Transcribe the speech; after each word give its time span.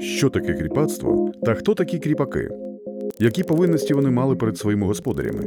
Що 0.00 0.30
таке 0.30 0.54
кріпацтво 0.54 1.32
та 1.42 1.54
хто 1.54 1.74
такі 1.74 1.98
кріпаки? 1.98 2.50
Які 3.18 3.42
повинності 3.42 3.94
вони 3.94 4.10
мали 4.10 4.36
перед 4.36 4.58
своїми 4.58 4.86
господарями? 4.86 5.44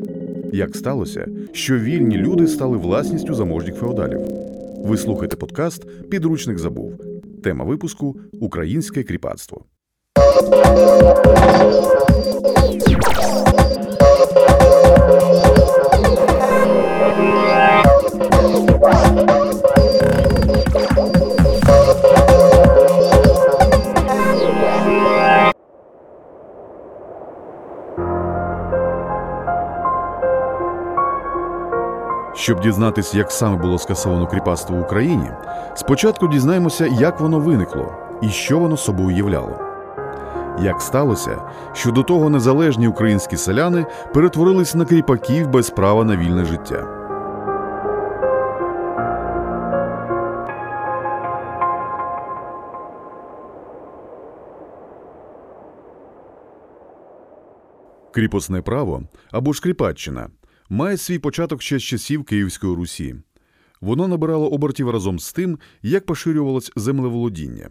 Як 0.54 0.76
сталося, 0.76 1.28
що 1.52 1.78
вільні 1.78 2.18
люди 2.18 2.48
стали 2.48 2.78
власністю 2.78 3.34
заможніх 3.34 3.76
феодалів? 3.76 4.22
Ви 4.86 4.98
слухаєте 4.98 5.36
подкаст 5.36 6.10
Підручник 6.10 6.60
забув. 6.60 6.94
Тема 7.44 7.66
випуску 7.66 8.16
Українське 8.40 9.04
кріпацтво. 9.04 9.66
Щоб 32.44 32.60
дізнатися, 32.60 33.18
як 33.18 33.32
саме 33.32 33.58
було 33.58 33.80
скасовано 33.80 34.28
кріпацтво 34.28 34.76
в 34.76 34.82
Україні, 34.82 35.30
спочатку 35.76 36.28
дізнаємося, 36.28 36.86
як 36.86 37.20
воно 37.20 37.40
виникло 37.40 37.96
і 38.22 38.30
що 38.30 38.60
воно 38.60 38.78
собою 38.78 39.18
являло. 39.18 39.60
Як 40.62 40.82
сталося, 40.82 41.42
що 41.74 41.92
до 41.92 42.04
того 42.04 42.30
незалежні 42.30 42.88
українські 42.88 43.38
селяни 43.38 43.86
перетворились 44.14 44.76
на 44.76 44.86
кріпаків 44.86 45.48
без 45.48 45.70
права 45.70 46.04
на 46.04 46.18
вільне 46.18 46.46
життя. 46.46 46.88
Кріпосне 58.12 58.62
право 58.62 59.02
або 59.32 59.54
ж 59.54 59.62
кріпаччина 59.62 60.28
має 60.70 60.98
свій 60.98 61.20
початок 61.20 61.62
ще 61.62 61.80
з 61.80 61.84
часів 61.84 62.24
Київської 62.24 62.76
Русі. 62.76 63.16
Воно 63.82 64.08
набирало 64.08 64.50
обертів 64.50 64.90
разом 64.90 65.20
з 65.20 65.34
тим, 65.34 65.60
як 65.82 66.06
поширювалось 66.06 66.72
землеволодіння. 66.76 67.70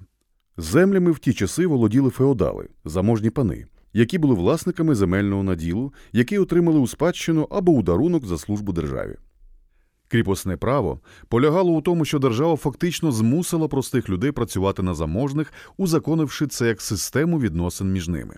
Землями 0.57 1.11
в 1.11 1.19
ті 1.19 1.33
часи 1.33 1.67
володіли 1.67 2.11
феодали, 2.11 2.69
заможні 2.85 3.31
пани, 3.31 3.67
які 3.93 4.19
були 4.19 4.35
власниками 4.35 4.95
земельного 4.95 5.43
наділу, 5.43 5.93
який 6.13 6.39
отримали 6.39 6.79
у 6.79 6.87
спадщину 6.87 7.49
або 7.51 7.73
у 7.73 7.83
дарунок 7.83 8.27
за 8.27 8.39
службу 8.39 8.73
державі. 8.73 9.17
Кріпосне 10.09 10.57
право 10.57 11.01
полягало 11.29 11.73
у 11.73 11.83
тому, 11.83 12.05
що 12.05 12.19
держава 12.19 12.57
фактично 12.57 13.13
змусила 13.13 13.69
простих 13.69 14.09
людей 14.09 14.33
працювати 14.33 14.83
на 14.83 14.95
заможних, 14.95 15.53
узаконивши 15.77 16.47
це 16.47 16.69
як 16.69 16.81
систему 16.81 17.41
відносин 17.41 17.93
між 17.93 18.09
ними. 18.09 18.37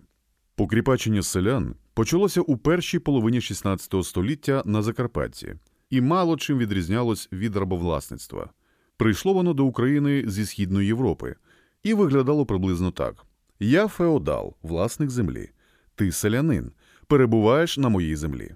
Покріпачення 0.57 1.23
селян 1.23 1.75
почалося 1.95 2.41
у 2.41 2.57
першій 2.57 2.99
половині 2.99 3.39
XVI 3.39 4.03
століття 4.03 4.63
на 4.67 4.83
Закарпатті 4.83 5.55
і 5.91 6.01
мало 6.01 6.37
чим 6.37 6.59
відрізнялось 6.59 7.29
від 7.33 7.57
рабовласництва. 7.57 8.51
Прийшло 8.97 9.33
воно 9.33 9.55
до 9.55 9.65
України 9.65 10.25
зі 10.27 10.47
Східної 10.47 10.87
Європи 10.87 11.35
і 11.83 11.95
виглядало 11.95 12.47
приблизно 12.47 12.91
так: 12.91 13.27
Я 13.61 13.89
феодал, 13.89 14.55
власник 14.63 15.11
землі, 15.11 15.51
ти 15.95 16.13
селянин, 16.13 16.73
перебуваєш 17.07 17.79
на 17.79 17.89
моїй 17.89 18.17
землі. 18.17 18.55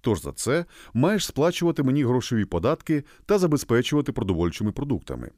Тож 0.00 0.22
за 0.22 0.32
це 0.32 0.64
маєш 0.94 1.26
сплачувати 1.26 1.82
мені 1.82 2.04
грошові 2.04 2.44
податки 2.44 3.04
та 3.26 3.38
забезпечувати 3.38 4.12
продовольчими 4.12 4.72
продуктами. 4.72 5.30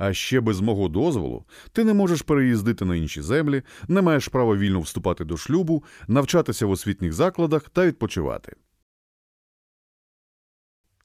А 0.00 0.14
ще 0.14 0.40
без 0.40 0.60
мого 0.60 0.88
дозволу 0.88 1.44
ти 1.72 1.84
не 1.84 1.94
можеш 1.94 2.22
переїздити 2.22 2.84
на 2.84 2.96
інші 2.96 3.22
землі, 3.22 3.62
не 3.88 4.02
маєш 4.02 4.28
права 4.28 4.56
вільно 4.56 4.80
вступати 4.80 5.24
до 5.24 5.36
шлюбу, 5.36 5.84
навчатися 6.08 6.66
в 6.66 6.70
освітніх 6.70 7.12
закладах 7.12 7.68
та 7.68 7.86
відпочивати. 7.86 8.56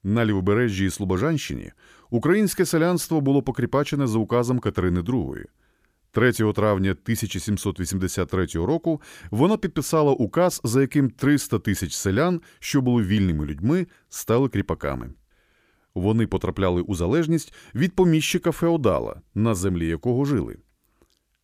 На 0.02 0.24
лівобережжі 0.24 0.84
і 0.84 0.90
Слобожанщині 0.90 1.72
українське 2.10 2.66
селянство 2.66 3.20
було 3.20 3.42
покріпачене 3.42 4.06
за 4.06 4.18
указом 4.18 4.58
Катерини 4.58 5.00
II. 5.00 5.44
3 6.10 6.32
травня 6.32 6.90
1783 6.90 8.46
року 8.46 9.00
воно 9.30 9.58
підписало 9.58 10.12
указ, 10.12 10.60
за 10.64 10.80
яким 10.80 11.10
300 11.10 11.58
тисяч 11.58 11.94
селян, 11.94 12.40
що 12.58 12.80
були 12.80 13.02
вільними 13.02 13.46
людьми, 13.46 13.86
стали 14.08 14.48
кріпаками. 14.48 15.10
Вони 15.96 16.26
потрапляли 16.26 16.82
у 16.82 16.94
залежність 16.94 17.54
від 17.74 17.96
поміщика 17.96 18.52
феодала, 18.52 19.20
на 19.34 19.54
землі 19.54 19.88
якого 19.88 20.24
жили. 20.24 20.56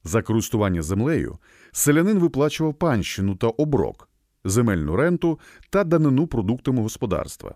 За 0.05 0.23
користування 0.23 0.83
землею 0.83 1.39
селянин 1.73 2.19
виплачував 2.19 2.75
панщину 2.75 3.37
та 3.37 3.47
оброк, 3.47 4.09
земельну 4.45 4.97
ренту 4.97 5.41
та 5.71 5.85
данину 5.85 6.27
продуктами 6.27 6.83
господарства. 6.83 7.55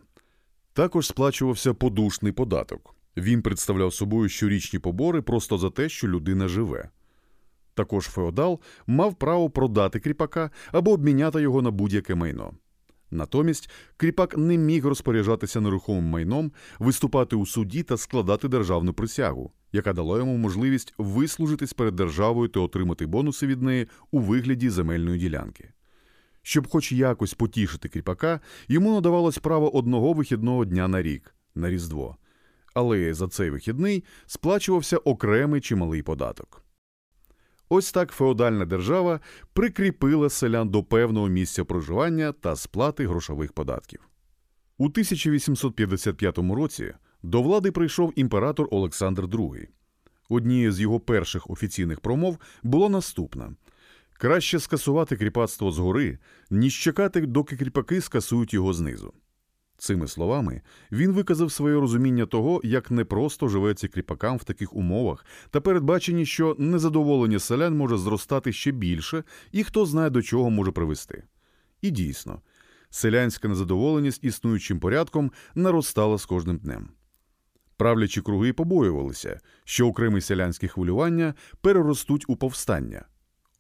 Також 0.73 1.07
сплачувався 1.07 1.75
подушний 1.75 2.33
податок. 2.33 2.95
Він 3.17 3.43
представляв 3.43 3.95
собою 3.95 4.29
щорічні 4.29 4.79
побори 4.79 5.23
просто 5.23 5.59
за 5.59 5.71
те, 5.71 5.89
що 5.89 6.09
людина 6.09 6.49
живе. 6.49 6.91
Також 7.75 8.05
феодал 8.05 8.61
мав 8.87 9.15
право 9.15 9.51
продати 9.51 10.01
кріпака 10.01 10.51
або 10.73 10.93
обміняти 10.93 11.41
його 11.43 11.63
на 11.63 11.71
будь-яке 11.71 12.15
майно. 12.15 12.53
Натомість 13.11 13.71
кріпак 13.97 14.37
не 14.37 14.57
міг 14.57 14.87
розпоряджатися 14.87 15.61
нерухомим 15.61 16.05
майном, 16.05 16.53
виступати 16.79 17.37
у 17.37 17.47
суді 17.47 17.83
та 17.83 17.97
складати 17.97 18.49
державну 18.49 18.93
присягу, 18.93 19.53
яка 19.73 19.93
дала 19.93 20.19
йому 20.19 20.37
можливість 20.37 20.95
вислужитись 20.99 21.73
перед 21.73 21.97
державою 21.97 22.49
та 22.49 22.61
отримати 22.61 23.07
бонуси 23.07 23.47
від 23.47 23.63
неї 23.63 23.87
у 24.11 24.21
вигляді 24.21 24.71
земельної 24.71 25.19
ділянки. 25.19 25.73
Щоб 26.43 26.69
хоч 26.69 26.93
якось 26.93 27.35
потішити 27.35 27.89
кріпака, 27.89 28.41
йому 28.69 28.95
надавалось 28.95 29.39
право 29.39 29.77
одного 29.77 30.13
вихідного 30.13 30.65
дня 30.65 30.89
на 30.89 31.03
рік 31.03 31.35
на 31.55 31.71
Різдво. 31.71 32.17
Але 32.75 33.15
за 33.15 33.29
цей 33.29 33.51
вихідний 33.51 34.05
сплачувався 34.27 34.97
окремий 34.97 35.61
чималий 35.61 36.03
податок. 36.03 36.66
Ось 37.69 37.93
так 37.93 38.13
феодальна 38.13 38.65
держава 38.65 39.21
прикріпила 39.53 40.31
селян 40.31 40.69
до 40.69 40.83
певного 40.83 41.29
місця 41.29 41.65
проживання 41.65 42.33
та 42.33 42.57
сплати 42.57 43.07
грошових 43.07 43.53
податків. 43.53 44.09
У 44.79 44.85
1855 44.85 46.39
році 46.39 46.95
до 47.23 47.43
влади 47.43 47.73
прийшов 47.73 48.13
імператор 48.17 48.69
Олександр 48.71 49.23
II. 49.23 49.67
Однією 50.29 50.73
з 50.73 50.81
його 50.81 51.01
перших 51.01 51.51
офіційних 51.51 52.01
промов 52.01 52.39
було 52.63 52.89
наступне: 52.89 53.51
краще 54.13 54.61
скасувати 54.61 55.17
кріпацтво 55.17 55.73
згори, 55.73 56.19
ніж 56.51 56.79
чекати, 56.79 57.21
доки 57.21 57.57
кріпаки 57.57 58.01
скасують 58.01 58.55
його 58.55 58.73
знизу. 58.73 59.13
Цими 59.79 60.09
словами 60.09 60.63
він 60.93 61.13
виказав 61.13 61.53
своє 61.53 61.75
розуміння 61.75 62.27
того, 62.27 62.61
як 62.65 62.91
непросто 62.91 63.49
живеться 63.49 63.89
кріпакам 63.89 64.37
в 64.37 64.45
таких 64.45 64.75
умовах, 64.75 65.27
та 65.51 65.61
передбачені, 65.61 66.27
що 66.27 66.57
незадоволення 66.59 67.39
селян 67.39 67.77
може 67.77 67.99
зростати 67.99 68.53
ще 68.53 68.71
більше, 68.71 69.25
і 69.53 69.65
хто 69.65 69.87
знає, 69.87 70.11
до 70.11 70.23
чого 70.23 70.51
може 70.51 70.71
привести. 70.71 71.25
І 71.83 71.91
дійсно, 71.91 72.41
селянська 72.91 73.49
незадоволеність 73.49 74.25
існуючим 74.25 74.81
порядком 74.81 75.33
наростала 75.55 76.19
з 76.19 76.27
кожним 76.27 76.57
днем. 76.57 76.89
Правлячі 77.77 78.23
круги 78.23 78.53
побоювалися, 78.53 79.41
що 79.65 79.89
окремі 79.89 80.21
селянські 80.21 80.69
хвилювання 80.69 81.35
переростуть 81.61 82.25
у 82.29 82.37
повстання. 82.37 83.05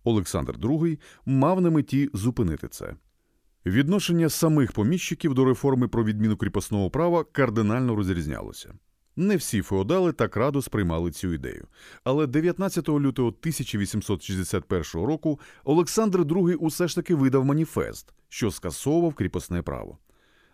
Олександр 0.05 0.57
II 0.59 0.99
мав 1.27 1.61
на 1.61 1.71
меті 1.71 2.11
зупинити 2.13 2.69
це. 2.69 2.95
Відношення 3.67 4.29
самих 4.29 4.73
поміщиків 4.73 5.35
до 5.35 5.45
реформи 5.45 5.89
про 5.89 6.05
відміну 6.05 6.37
кріпосного 6.37 6.91
права 6.91 7.25
кардинально 7.25 7.97
розрізнялося. 7.97 8.75
Не 9.17 9.37
всі 9.37 9.63
феодали 9.63 10.13
так 10.13 10.37
радо 10.37 10.63
сприймали 10.63 11.11
цю 11.11 11.33
ідею. 11.33 11.67
Але 12.05 12.27
19 12.27 12.89
лютого 12.89 13.29
1861 13.29 14.83
року 15.07 15.41
Олександр 15.65 16.21
II 16.21 16.55
усе 16.55 16.89
ж 16.89 16.95
таки 16.95 17.15
видав 17.15 17.45
маніфест, 17.45 18.15
що 18.29 18.51
скасовував 18.51 19.15
кріпосне 19.15 19.63
право. 19.63 19.99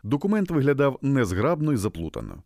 Документ 0.03 0.51
виглядав 0.51 0.99
незграбно 1.03 1.73
і 1.73 1.77
заплутано. 1.77 2.43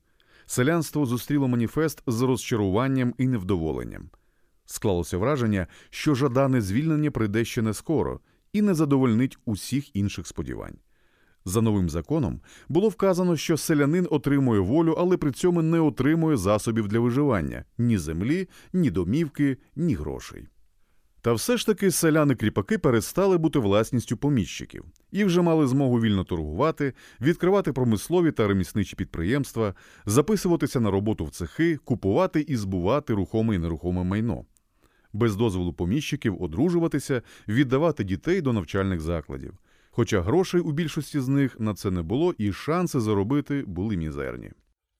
Селянство 0.46 1.06
зустріло 1.06 1.48
маніфест 1.48 2.02
з 2.06 2.22
розчаруванням 2.22 3.14
і 3.18 3.26
невдоволенням. 3.26 4.10
Склалося 4.64 5.18
враження, 5.18 5.66
що 5.90 6.14
жадане 6.14 6.60
звільнення 6.60 7.10
прийде 7.10 7.44
ще 7.44 7.62
не 7.62 7.74
скоро 7.74 8.20
і 8.56 8.62
не 8.62 8.74
задовольнить 8.74 9.38
усіх 9.44 9.96
інших 9.96 10.26
сподівань. 10.26 10.76
За 11.44 11.60
новим 11.60 11.90
законом 11.90 12.40
було 12.68 12.88
вказано, 12.88 13.36
що 13.36 13.56
селянин 13.56 14.06
отримує 14.10 14.60
волю, 14.60 14.94
але 14.98 15.16
при 15.16 15.32
цьому 15.32 15.62
не 15.62 15.80
отримує 15.80 16.36
засобів 16.36 16.88
для 16.88 17.00
виживання 17.00 17.64
ні 17.78 17.98
землі, 17.98 18.48
ні 18.72 18.90
домівки, 18.90 19.56
ні 19.76 19.94
грошей. 19.94 20.48
Та 21.20 21.32
все 21.32 21.56
ж 21.56 21.66
таки 21.66 21.90
селяни-кріпаки 21.90 22.78
перестали 22.78 23.38
бути 23.38 23.58
власністю 23.58 24.16
поміщиків 24.16 24.84
і 25.12 25.24
вже 25.24 25.42
мали 25.42 25.66
змогу 25.66 26.00
вільно 26.00 26.24
торгувати, 26.24 26.92
відкривати 27.20 27.72
промислові 27.72 28.32
та 28.32 28.48
ремісничі 28.48 28.96
підприємства, 28.96 29.74
записуватися 30.06 30.80
на 30.80 30.90
роботу 30.90 31.24
в 31.24 31.30
цехи, 31.30 31.76
купувати 31.76 32.40
і 32.40 32.56
збувати 32.56 33.14
рухоме 33.14 33.54
і 33.54 33.58
нерухоме 33.58 34.04
майно. 34.04 34.44
Без 35.16 35.36
дозволу 35.36 35.72
поміщиків 35.72 36.42
одружуватися, 36.42 37.22
віддавати 37.48 38.04
дітей 38.04 38.40
до 38.40 38.52
навчальних 38.52 39.00
закладів. 39.00 39.54
Хоча 39.90 40.22
грошей 40.22 40.60
у 40.60 40.72
більшості 40.72 41.20
з 41.20 41.28
них 41.28 41.60
на 41.60 41.74
це 41.74 41.90
не 41.90 42.02
було, 42.02 42.34
і 42.38 42.52
шанси 42.52 43.00
заробити 43.00 43.64
були 43.66 43.96
мізерні. 43.96 44.50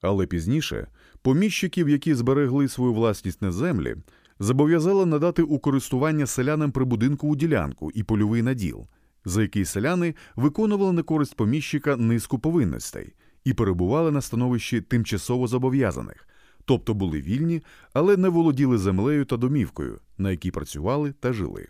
Але 0.03 0.27
пізніше 0.27 0.87
поміщиків, 1.23 1.89
які 1.89 2.15
зберегли 2.15 2.69
свою 2.69 2.95
власність 2.95 3.43
на 3.43 3.53
землі, 3.53 3.97
зобов'язали 4.39 5.07
надати 5.07 5.43
у 5.43 5.59
користування 5.59 6.27
селянам 6.27 6.73
прибудинкову 6.73 7.37
ділянку 7.37 7.91
і 7.91 8.03
польовий 8.03 8.43
наділ, 8.43 8.87
за 9.25 9.43
який 9.43 9.65
селяни 9.65 10.15
виконували 10.37 10.93
на 10.93 11.03
користь 11.03 11.37
поміщика 11.37 11.97
низку 11.97 12.39
повинностей 12.39 13.15
і 13.45 13.55
перебували 13.55 14.11
на 14.11 14.21
становищі 14.21 14.81
тимчасово 14.81 15.47
зобов'язаних, 15.47 16.29
тобто 16.67 16.95
були 16.95 17.21
вільні, 17.21 17.63
але 17.93 18.17
не 18.17 18.29
володіли 18.29 18.79
землею 18.79 19.25
та 19.25 19.37
домівкою, 19.37 19.99
на 20.19 20.31
якій 20.31 20.51
працювали 20.51 21.13
та 21.13 21.33
жили. 21.33 21.67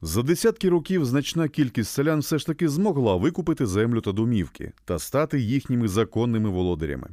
За 0.00 0.22
десятки 0.22 0.68
років 0.68 1.04
значна 1.04 1.48
кількість 1.48 1.90
селян 1.90 2.20
все 2.20 2.38
ж 2.38 2.46
таки 2.46 2.68
змогла 2.68 3.16
викупити 3.16 3.66
землю 3.66 4.00
та 4.00 4.12
домівки 4.12 4.72
та 4.84 4.98
стати 4.98 5.40
їхніми 5.40 5.88
законними 5.88 6.50
володарями. 6.50 7.08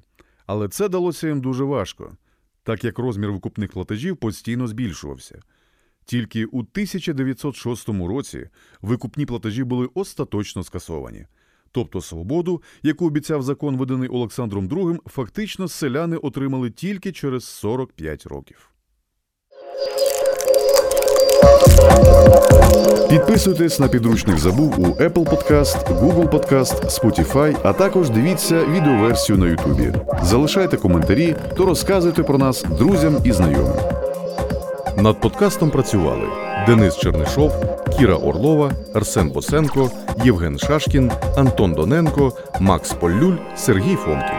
Але 0.46 0.68
це 0.68 0.90
далося 0.90 1.28
їм 1.28 1.42
дуже 1.42 1.64
важко, 1.64 2.18
так 2.64 2.84
як 2.84 3.00
розмір 3.00 3.32
викупних 3.32 3.72
платежів 3.72 4.18
постійно 4.18 4.68
збільшувався. 4.68 5.40
Тільки 6.06 6.46
у 6.46 6.60
1906 6.60 7.90
році 7.90 8.50
викупні 8.82 9.26
платежі 9.26 9.64
були 9.64 9.90
остаточно 9.94 10.64
скасовані. 10.64 11.26
Тобто 11.74 12.02
свободу, 12.02 12.62
яку 12.84 13.08
обіцяв 13.08 13.44
закон, 13.44 13.78
виданий 13.78 14.10
Олександром 14.10 14.68
II, 14.68 14.98
фактично 15.06 15.68
селяни 15.68 16.18
отримали 16.18 16.70
тільки 16.70 17.12
через 17.12 17.46
45 17.46 18.26
років. 18.26 18.70
Підписуйтесь 23.10 23.80
на 23.80 23.88
підручник 23.88 24.38
забув 24.38 24.80
у 24.80 24.84
Apple 24.84 25.30
Podcast, 25.30 26.00
Google 26.00 26.30
Podcast, 26.30 26.86
Spotify, 26.86 27.58
а 27.64 27.74
також 27.74 28.10
дивіться 28.10 28.66
відеоверсію 28.66 29.38
на 29.38 29.46
YouTube. 29.46 30.24
Залишайте 30.24 30.78
коментарі 30.78 31.36
та 31.58 31.66
розказуйте 31.66 32.24
про 32.24 32.38
нас 32.38 32.64
друзям 32.64 33.18
і 33.24 33.32
знайомим. 33.32 33.93
Над 35.04 35.20
подкастом 35.20 35.70
працювали 35.72 36.30
Денис 36.68 36.98
Чернишов, 36.98 37.52
Кіра 37.98 38.16
Орлова, 38.16 38.72
Арсен 38.94 39.30
Босенко, 39.30 39.92
Євген 40.24 40.60
Шашкін, 40.60 41.12
Антон 41.38 41.74
Доненко, 41.74 42.38
Макс 42.60 42.94
Поллюль, 42.94 43.38
Сергій 43.56 43.96
Фомкін. 43.96 44.33